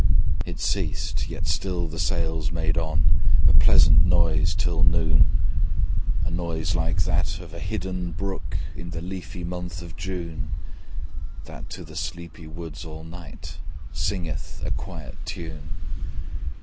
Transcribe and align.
It 0.47 0.59
ceased; 0.59 1.29
yet 1.29 1.45
still 1.45 1.87
the 1.87 1.99
sails 1.99 2.51
made 2.51 2.75
on 2.75 3.21
A 3.47 3.53
pleasant 3.53 4.03
noise 4.03 4.55
till 4.55 4.81
noon, 4.81 5.27
A 6.25 6.31
noise 6.31 6.73
like 6.73 6.97
of 7.07 7.53
a 7.53 7.59
hidden 7.59 8.11
brook 8.11 8.57
In 8.75 8.89
the 8.89 9.01
leafy 9.03 9.43
month 9.43 9.83
of 9.83 9.95
June, 9.95 10.53
That 11.45 11.69
to 11.69 11.83
the 11.83 11.95
sleeping 11.95 12.55
woods 12.55 12.83
all 12.83 13.03
night 13.03 13.59
Singeth 13.93 14.63
a 14.65 14.71
quiet 14.71 15.17
tune. 15.23 15.69